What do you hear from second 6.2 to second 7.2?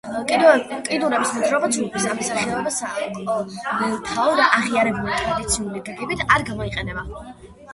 არ გამოიყენება.